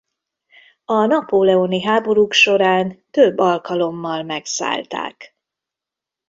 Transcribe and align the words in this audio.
A 0.85 1.05
napóleoni 1.05 1.81
háborúk 1.83 2.33
során 2.33 3.03
több 3.11 3.37
alkalommal 3.37 4.23
megszállták. 4.23 5.35